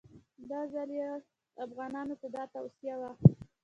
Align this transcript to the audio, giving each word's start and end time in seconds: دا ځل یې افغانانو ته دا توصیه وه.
دا 0.49 0.59
ځل 0.73 0.89
یې 0.99 1.09
افغانانو 1.65 2.15
ته 2.21 2.27
دا 2.35 2.43
توصیه 2.53 2.95
وه. 2.99 3.11